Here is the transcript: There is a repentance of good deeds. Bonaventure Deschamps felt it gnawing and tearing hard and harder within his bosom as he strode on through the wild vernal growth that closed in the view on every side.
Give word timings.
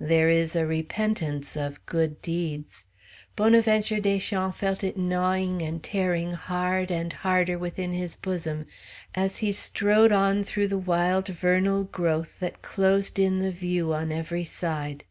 There 0.00 0.28
is 0.28 0.54
a 0.54 0.66
repentance 0.66 1.56
of 1.56 1.86
good 1.86 2.20
deeds. 2.20 2.84
Bonaventure 3.36 4.00
Deschamps 4.00 4.58
felt 4.58 4.84
it 4.84 4.98
gnawing 4.98 5.62
and 5.62 5.82
tearing 5.82 6.32
hard 6.32 6.90
and 6.90 7.10
harder 7.10 7.58
within 7.58 7.92
his 7.94 8.14
bosom 8.14 8.66
as 9.14 9.38
he 9.38 9.50
strode 9.50 10.12
on 10.12 10.44
through 10.44 10.68
the 10.68 10.76
wild 10.76 11.28
vernal 11.28 11.84
growth 11.84 12.38
that 12.40 12.60
closed 12.60 13.18
in 13.18 13.38
the 13.38 13.50
view 13.50 13.94
on 13.94 14.12
every 14.12 14.44
side. 14.44 15.04